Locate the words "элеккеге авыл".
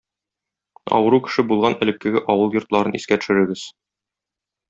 1.87-2.57